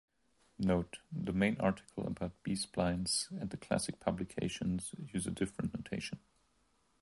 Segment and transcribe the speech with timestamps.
[0.57, 6.17] Note: the main article about B-splines and the classic publications use a different notation.